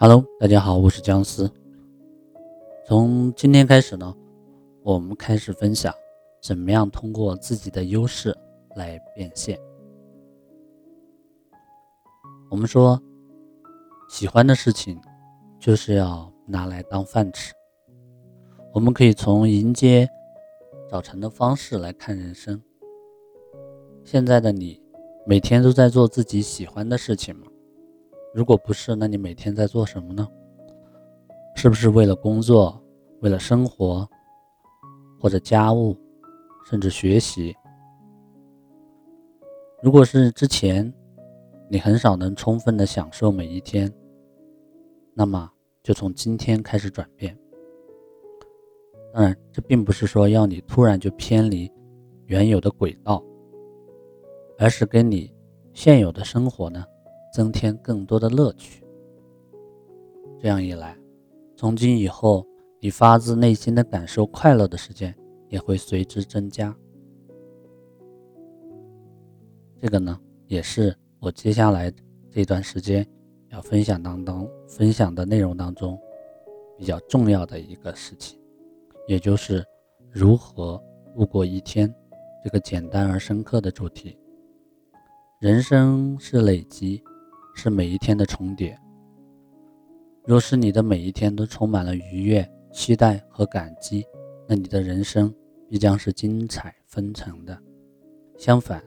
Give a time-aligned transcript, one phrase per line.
[0.00, 1.50] Hello，大家好，我是姜思。
[2.86, 4.14] 从今天开始呢，
[4.84, 5.92] 我们开始分享
[6.40, 8.32] 怎么样通过自己的优势
[8.76, 9.58] 来变现。
[12.48, 13.02] 我们说，
[14.08, 15.00] 喜欢的事情
[15.58, 17.52] 就是要拿来当饭吃。
[18.72, 20.08] 我们可以从迎接
[20.88, 22.62] 早晨的方式来看人生。
[24.04, 24.80] 现在的你，
[25.26, 27.48] 每天都在做自己喜欢的事情吗？
[28.34, 30.28] 如果不是，那你每天在做什么呢？
[31.56, 32.80] 是不是为了工作，
[33.20, 34.08] 为了生活，
[35.18, 35.96] 或者家务，
[36.68, 37.56] 甚至学习？
[39.82, 40.92] 如果是之前，
[41.68, 43.92] 你很少能充分的享受每一天，
[45.14, 45.50] 那么
[45.82, 47.36] 就从今天开始转变。
[49.12, 51.68] 当然，这并不是说要你突然就偏离
[52.26, 53.24] 原有的轨道，
[54.58, 55.34] 而是跟你
[55.72, 56.84] 现有的生活呢。
[57.38, 58.82] 增添更多的乐趣。
[60.40, 60.98] 这样一来，
[61.54, 62.44] 从今以后，
[62.80, 65.14] 你发自内心的感受快乐的时间
[65.48, 66.76] 也会随之增加。
[69.80, 71.92] 这个呢，也是我接下来
[72.28, 73.06] 这段时间
[73.50, 75.96] 要分享当中分享的内容当中
[76.76, 78.36] 比较重要的一个事情，
[79.06, 79.64] 也就是
[80.10, 80.76] 如何
[81.14, 81.94] 度过一天
[82.42, 84.18] 这个简单而深刻的主题。
[85.38, 87.00] 人生是累积。
[87.60, 88.78] 是每一天的重叠。
[90.24, 94.06] 若是你的每一天都充满了愉悦、期待和感激，
[94.46, 95.34] 那你的人生
[95.68, 97.60] 必将是精彩纷呈的。
[98.36, 98.80] 相反，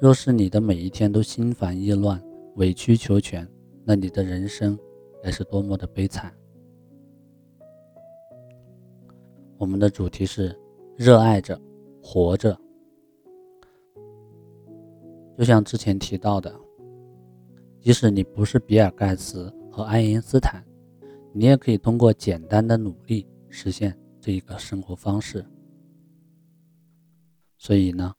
[0.00, 2.22] 若是你的每一天都心烦意乱、
[2.54, 3.44] 委曲求全，
[3.84, 4.78] 那你的人生
[5.20, 6.32] 该是多么的悲惨。
[9.58, 10.56] 我们的主题是
[10.94, 11.60] 热爱着
[12.00, 12.56] 活着，
[15.36, 16.60] 就像之前提到的。
[17.86, 20.60] 即使你不是比尔·盖茨和爱因斯坦，
[21.32, 25.46] 你也可以通过简单的努力实现这一个生活方式。
[27.56, 28.12] 所以呢，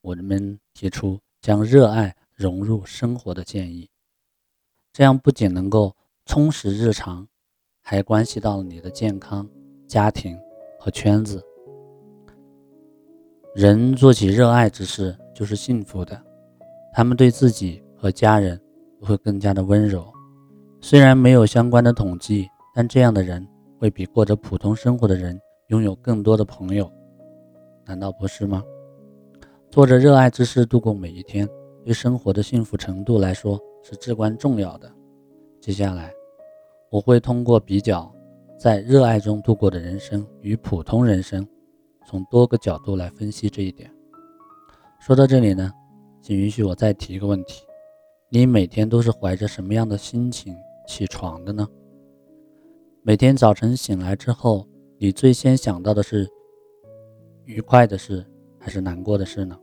[0.00, 3.88] 我们提出将热爱融入生活的建议，
[4.92, 5.94] 这样不仅能够
[6.26, 7.28] 充实日常，
[7.82, 9.48] 还关系到了你的健康、
[9.86, 10.36] 家庭
[10.76, 11.40] 和圈子。
[13.54, 16.20] 人做起热爱之事就是幸福的，
[16.92, 18.60] 他们对自己和家人。
[19.04, 20.06] 会更加的温柔。
[20.80, 23.46] 虽然没有相关的统计，但这样的人
[23.78, 26.90] 会比过着普通生活的人拥有更多的朋友，
[27.86, 28.62] 难道不是吗？
[29.70, 31.48] 做着热爱之事度过每一天，
[31.84, 34.92] 对生活的幸福程度来说是至关重要的。
[35.60, 36.12] 接下来，
[36.90, 38.12] 我会通过比较
[38.58, 41.46] 在热爱中度过的人生与普通人生，
[42.06, 43.90] 从多个角度来分析这一点。
[45.00, 45.72] 说到这里呢，
[46.20, 47.62] 请允许我再提一个问题。
[48.34, 50.56] 你每天都是怀着什么样的心情
[50.88, 51.68] 起床的呢？
[53.02, 54.66] 每天早晨醒来之后，
[54.96, 56.26] 你最先想到的是
[57.44, 58.24] 愉快的事
[58.58, 59.54] 还是难过的事呢？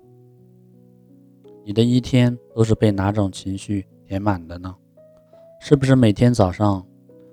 [1.65, 4.75] 你的一天都是被哪种情绪填满的呢？
[5.59, 6.85] 是不是每天早上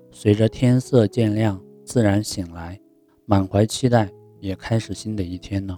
[0.09, 2.81] 随着天色渐亮自然醒来，
[3.27, 5.77] 满怀期待也开始新的一天呢？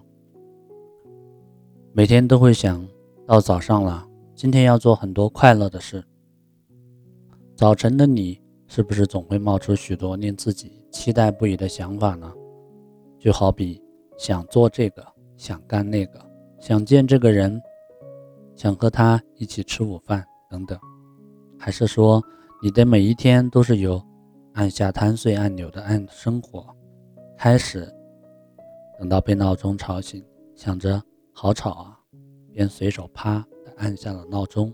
[1.92, 2.88] 每天都会想
[3.28, 4.06] 到早上了。
[4.40, 6.02] 今天要做很多快乐的事。
[7.58, 12.34] 早晨的你，是不是总会冒出许多令自己期待不已的想法呢？
[13.20, 13.84] 就好比
[14.18, 15.06] 想做这个，
[15.36, 16.26] 想干那个，
[16.58, 17.62] 想见这个人，
[18.56, 20.80] 想和他一起吃午饭等等。
[21.58, 22.24] 还是说，
[22.64, 24.02] 你的每一天都是由
[24.54, 26.66] 按下贪睡按钮的按生活
[27.38, 27.94] 开始，
[28.98, 30.26] 等到被闹钟吵醒，
[30.56, 32.00] 想着好吵啊，
[32.54, 33.46] 便随手啪。
[33.80, 34.74] 按下了闹钟，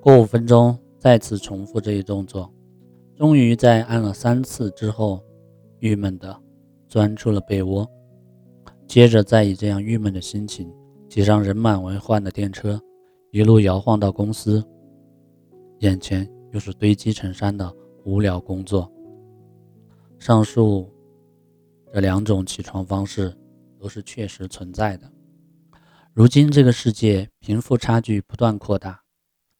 [0.00, 2.52] 过五分钟再次重复这一动作，
[3.14, 5.22] 终于在按了三次之后，
[5.80, 6.36] 郁闷的
[6.88, 7.88] 钻出了被窝，
[8.86, 10.72] 接着再以这样郁闷的心情
[11.08, 12.80] 挤上人满为患的电车，
[13.32, 14.64] 一路摇晃到公司，
[15.80, 17.70] 眼前又是堆积成山的
[18.04, 18.90] 无聊工作。
[20.18, 20.88] 上述
[21.92, 23.36] 这两种起床方式
[23.78, 25.10] 都是确实存在的。
[26.14, 29.02] 如今这个世界贫富差距不断扩大，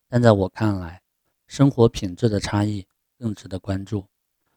[0.09, 1.01] 但在我看来，
[1.49, 2.87] 生活品质的差异
[3.19, 4.05] 更值得关注。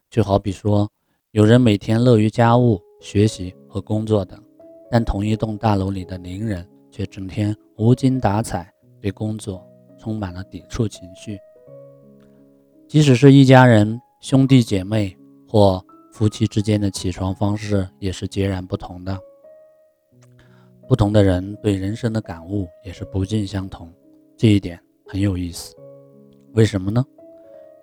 [0.08, 0.88] 就好比说，
[1.32, 4.40] 有人每天乐于家务、学习和工作等，
[4.88, 9.66] 但同一栋大楼里的邻人却整天无精打采，对工作
[9.98, 11.36] 充满了抵触情绪。
[12.86, 15.18] 即使是一家人、兄弟姐妹
[15.48, 19.18] 或夫妻之间的起床方式也是截然不同的。
[20.88, 23.92] 不同的人对人生的感悟也是不尽相同，
[24.38, 25.76] 这一点很有意思。
[26.54, 27.04] 为什么呢？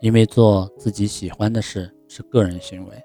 [0.02, 2.96] 因为做自己喜欢的事是个人行为。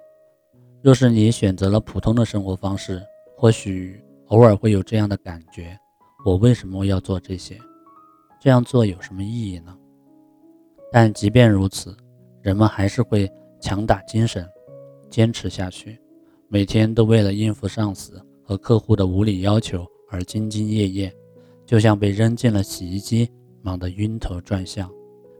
[0.81, 3.02] 若是你选择了普通的生活方式，
[3.37, 5.79] 或许偶尔会有这样的感觉：
[6.25, 7.58] 我为什么要做这些？
[8.41, 9.76] 这样做有什么意义呢？
[10.91, 11.94] 但即便如此，
[12.41, 13.31] 人们还是会
[13.61, 14.49] 强打精神，
[15.11, 16.00] 坚持下去，
[16.49, 18.19] 每天都为了应付上司
[18.50, 21.17] 和客户的无理要求而兢兢业业，
[21.64, 23.31] 就像被扔进了洗衣机，
[23.62, 24.91] 忙得晕头转向，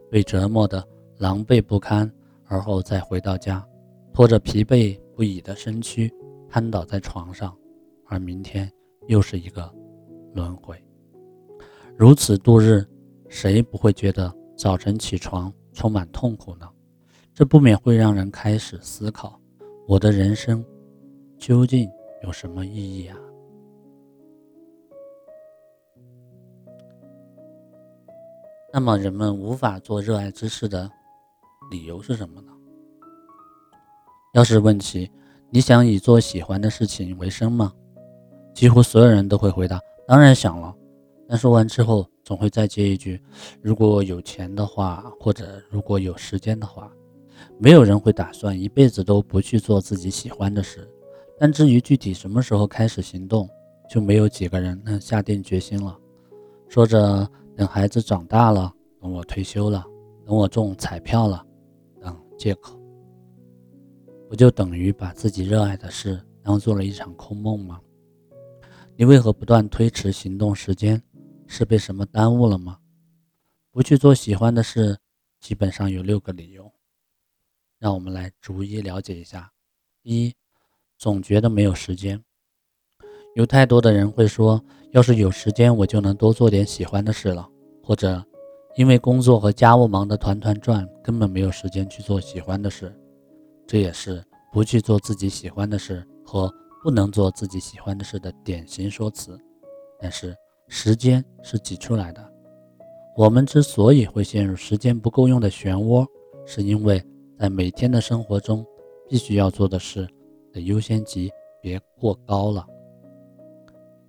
[0.09, 0.87] 被折磨得
[1.19, 2.09] 狼狈不堪，
[2.45, 3.67] 而后再回到家，
[4.15, 6.09] 拖着疲惫不已的身躯
[6.49, 7.53] 瘫倒在床上，
[8.07, 8.71] 而明天
[9.09, 9.69] 又是一个
[10.33, 10.81] 轮回，
[11.97, 12.87] 如此度日，
[13.29, 14.33] 谁不会觉得？
[14.57, 16.69] 早晨起床充满痛苦呢，
[17.35, 19.41] 这不免会让人开始思考：
[19.89, 20.65] 我的人生
[21.39, 21.91] 究竟
[22.23, 23.17] 有什么意义啊？
[28.73, 30.91] 那么，人们无法做热爱之事的
[31.71, 32.53] 理由是什么呢？
[34.35, 35.11] 要是问起
[35.51, 37.73] 你想以做喜欢的事情为生吗？
[38.55, 40.75] 几乎所有人都会回答：当然想了。
[41.29, 43.23] 但说完之后，总会再接一句
[43.63, 46.93] ：“如果有钱的话，或者如果有时间的话。”
[47.59, 50.87] 没有人会打算一辈子都不去做自己喜欢的事。
[51.41, 53.49] 但至于具体什么时候开始行动，
[53.89, 55.99] 就没有几个人能下定决心了。
[56.69, 57.27] 说着
[57.57, 58.71] 等孩子长大了，
[59.01, 59.83] 等我退休了，
[60.27, 61.43] 等我中彩票了，
[61.99, 62.79] 等借口，
[64.29, 67.81] 不就等于把自己热爱的事当做了一场空梦吗？
[68.95, 71.03] 你为何不断推迟行动时间？
[71.47, 72.79] 是被什么耽误了吗？
[73.71, 74.99] 不去做喜欢的事，
[75.41, 76.71] 基本上有六个理由。
[77.79, 79.51] 让我们来逐一了解一下。
[80.03, 80.35] 一，
[81.01, 82.23] 总觉得没有时间。
[83.35, 87.49] 有太多的人会说，要是有时间，我就能多做点喜欢的事了。
[87.83, 88.23] 或者，
[88.77, 92.95] 因为工作和家务忙得团团转，根本没有时间去做喜欢的事。
[93.67, 96.53] 这也是不去做自己喜欢的事和
[96.83, 99.37] 不能做自己喜欢的事的典型说辞。
[99.99, 100.37] 但是。
[100.73, 102.33] 时间是挤出来的。
[103.17, 106.07] 我们之所以会陷入时间不够用的漩涡，
[106.47, 107.05] 是因为
[107.37, 108.65] 在每天的生活中，
[109.09, 110.09] 必须要做的事
[110.53, 111.31] 的优先级
[111.61, 112.67] 别过高了。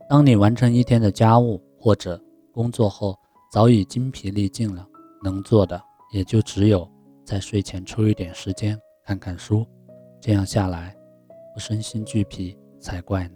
[0.09, 2.21] 当你完成一天的家务或者
[2.51, 3.17] 工作后，
[3.51, 4.87] 早已精疲力尽了，
[5.23, 5.81] 能做的
[6.13, 6.89] 也就只有
[7.23, 9.65] 在睡前抽一点时间看看书。
[10.19, 10.95] 这样下来，
[11.53, 13.35] 不身心俱疲才怪呢。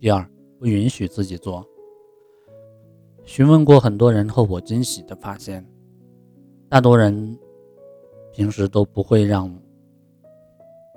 [0.00, 0.28] 第二。
[0.56, 1.62] 不允许自己做。
[3.24, 5.66] 询问过很多人后，我惊喜的发现，
[6.70, 7.38] 大多人
[8.32, 9.52] 平时都不会让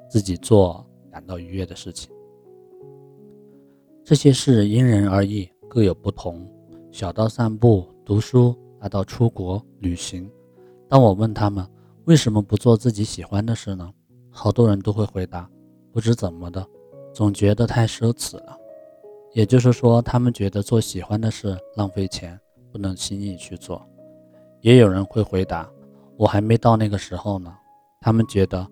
[0.08, 2.12] 自己做感到愉悦的事情。
[4.04, 6.50] 这些事因人而异，各有不同。
[6.92, 10.32] 小到散步、读书，大到出国旅行。
[10.88, 11.68] 当我问他们
[12.06, 13.92] 为什么不做自己喜欢的事呢？
[14.30, 15.50] 好多人都会回答：
[15.92, 16.66] 不知怎么的，
[17.14, 18.58] 总觉得太奢侈了。
[19.34, 22.40] 也就是说，他们觉得做喜欢的事浪费钱，
[22.72, 23.86] 不能轻易去做。
[24.62, 25.70] 也有人会回答
[26.18, 27.54] ：“我还没到那个时候呢。”
[28.00, 28.66] 他们觉得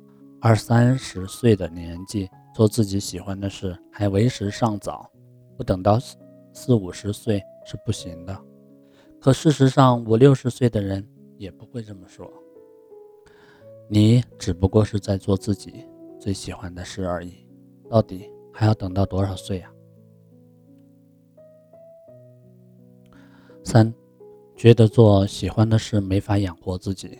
[0.45, 5.09] 二三十岁的年纪做自己喜欢的事还为时尚早，
[5.57, 6.15] 不等到四
[6.53, 8.41] 四五十岁是不行的。
[9.19, 11.03] 可事实上，五六十岁的人
[11.39, 12.31] 也不会这么说。
[13.89, 15.83] 你只不过是在做自己
[16.19, 17.47] 最喜欢的事而已。
[17.89, 19.71] 到底还要等到多少岁呀？
[23.63, 23.91] 三，
[24.55, 27.19] 觉得做喜欢的事没法养活自己，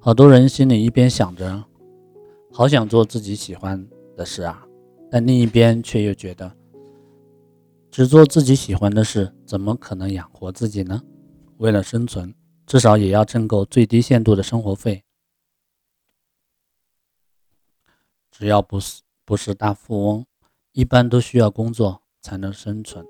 [0.00, 1.62] 好多人心里一边想着，
[2.52, 4.66] 好想做自己喜欢的事啊，
[5.10, 6.50] 但另一边却又觉得，
[7.90, 11.02] 只做自己喜欢的事，怎么可能养活自己呢？
[11.58, 12.34] 为了生存，
[12.66, 15.02] 至少也要挣够最低限度的生活费。
[18.30, 20.26] 只要不是不是大富翁，
[20.72, 23.04] 一般都需要工作才能生存。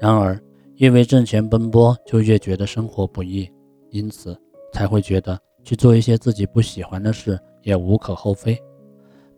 [0.00, 0.42] 然而。
[0.76, 3.48] 越为挣钱奔波，就越觉得生活不易，
[3.90, 4.36] 因此
[4.72, 8.60] 才会觉得去做一些自己不喜欢的事也无可厚非。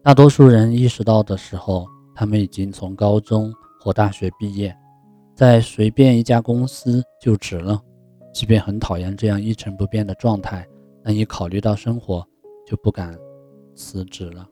[0.05, 4.77] 大多数人意识到的时候，他们已经从高中或大学毕业，
[5.35, 7.81] 在随便一家公司就职了。
[8.31, 10.69] 即便很讨厌这样一成不变的状态，
[11.03, 12.23] 但一考虑到生活，
[12.67, 13.19] 就不敢
[13.75, 14.47] 辞职了。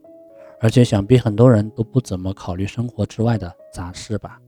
[0.58, 4.40] 而且想必很多人都不怎么考虑生活之外的杂事吧。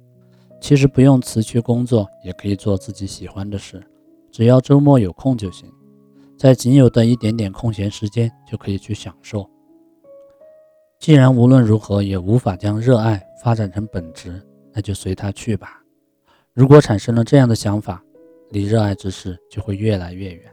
[0.58, 3.87] 其实不用辞去工作，也可以做自己喜欢的事，
[4.32, 5.70] 只要周末有空就行。
[6.38, 9.46] 在仅有的一点点空闲时间，就可以去享受。
[11.04, 14.40] 既然无论如何也无法将热爱发展成本职，
[14.73, 15.84] 那就随他去吧。
[16.54, 18.02] 如果产生了这样的想法，
[18.49, 20.50] 离热爱之事就会越来越远，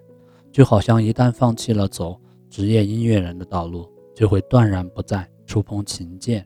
[0.51, 6.43] 就好像一旦放弃了走职业音乐人的道路，就会断然不再触碰琴键；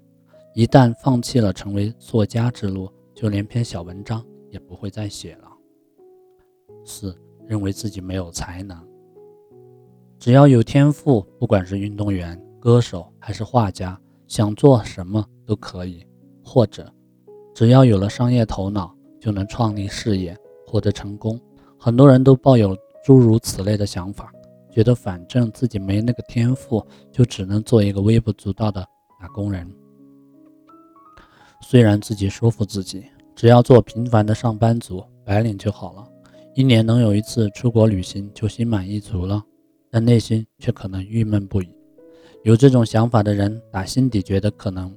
[0.54, 5.48] 一旦放弃了成为作家之路，就连篇小文章也不会再写了。
[6.86, 8.80] 四，认为自己没有才能，
[10.20, 13.96] 只要有天赋，不管是运动员、歌手还是画家，
[14.28, 16.00] 想做什么都可以；
[16.44, 16.92] 或者，
[17.54, 18.92] 只要有了商业头脑，
[19.22, 21.40] 就能创立事业，获得成功。
[21.78, 24.34] 很多人都抱有诸如此类的想法，
[24.72, 28.84] 觉得反正自己没那个天赋，就只能做一个微不足道的
[29.22, 29.72] 打工人。
[31.62, 33.06] 虽然自己说服自己，
[33.36, 36.04] 只要做平凡的上班族、白领就好了，
[36.56, 39.44] 一年能有一次出国旅行就心满意足了，
[39.92, 41.70] 但内心却可能郁闷不已。
[42.46, 44.96] 有这种想法的人，打心底觉得可能。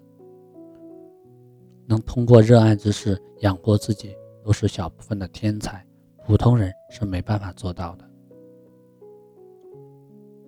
[1.86, 4.14] 能通过热爱之事养活自己，
[4.44, 5.82] 都是小部分的天才，
[6.26, 8.04] 普通人是没办法做到的。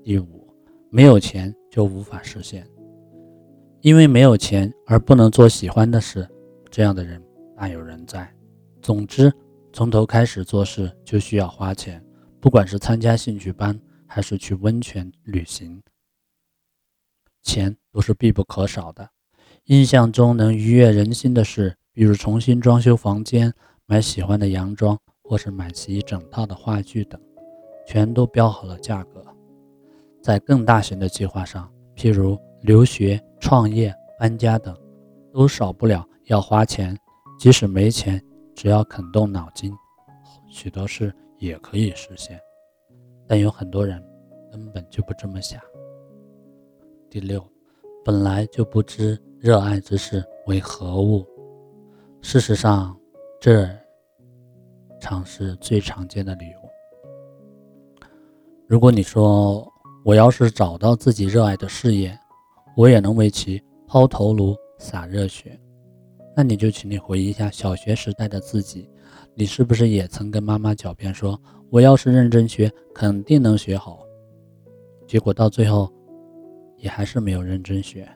[0.05, 0.47] 第五，
[0.91, 2.69] 没有钱就无法实现，
[3.81, 6.29] 因为没有钱而不能做喜欢的事，
[6.69, 7.19] 这样的人
[7.57, 8.31] 大有人在。
[8.83, 9.33] 总之，
[9.73, 12.05] 从头开始做事就需要花钱，
[12.41, 13.75] 不管是参加兴趣班
[14.07, 15.83] 还是去温泉旅行，
[17.43, 19.09] 钱都是必不可少的。
[19.65, 23.53] 印象中能愉悦人心的事，比如重新装修房间、
[23.87, 27.21] 买喜欢的洋装，或是买齐一整套的话剧等，
[27.87, 29.25] 全都标好了价格。
[30.23, 34.77] 在更大型的计划上，譬如留学、创业、搬家等，
[35.33, 36.97] 都少不了要花钱。
[37.39, 38.23] 即使没钱，
[38.55, 39.73] 只要肯动脑筋，
[40.49, 42.39] 许多事也可以实现。
[43.27, 44.03] 但有很多人
[44.51, 45.59] 根本就不这么想。
[47.11, 47.45] 第六，
[48.05, 49.21] 本来就不知。
[49.41, 51.27] 热爱之事为何物？
[52.21, 52.95] 事实上，
[53.41, 53.67] 这
[55.01, 58.07] 常是最常见的理由。
[58.67, 59.67] 如果你说
[60.05, 62.17] 我要是找到自己热爱的事业，
[62.77, 65.59] 我也能为其抛头颅洒热血，
[66.37, 68.89] 那你就请你回忆一下小学时代的自己，
[69.35, 71.41] 你是不是也曾跟妈妈狡辩说，
[71.71, 73.99] 我要是认真学，肯定能学好？
[75.09, 75.91] 结果到最后，
[76.81, 78.09] 也还是没有认真学。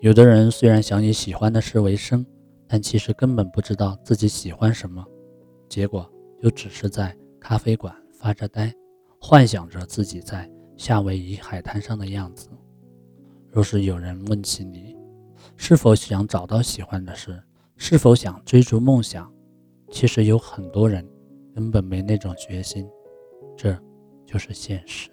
[0.00, 2.26] 有的人虽然想以喜欢的事为生，
[2.66, 5.04] 但其实根本不知道自己喜欢什么，
[5.68, 6.10] 结果
[6.42, 8.74] 就只是在咖啡馆发着呆，
[9.20, 12.48] 幻想着自己在夏威夷海滩上的样子。
[13.50, 14.96] 若是有人问起你，
[15.56, 17.40] 是否想找到喜欢的事，
[17.76, 19.32] 是否想追逐梦想，
[19.90, 21.08] 其实有很多人
[21.54, 22.88] 根本没那种决心，
[23.56, 23.78] 这
[24.26, 25.10] 就是现实。